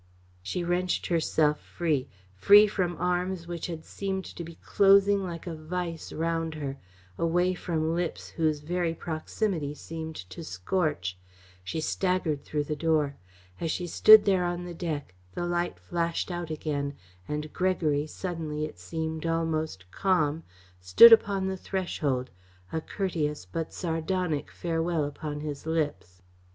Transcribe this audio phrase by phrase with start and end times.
[0.41, 5.53] She wrenched herself free free from arms which had seemed to be closing like a
[5.53, 6.77] vice round her,
[7.19, 11.19] away from lips whose very proximity seemed to scorch.
[11.63, 13.15] She staggered through the door.
[13.59, 16.95] As she stood there on the deck, the light flashed out again,
[17.27, 20.41] and Gregory, suddenly, it seemed, almost calm,
[20.79, 22.31] stood upon the threshold,
[22.73, 26.23] a courteous but sardonic farewell upon his lips.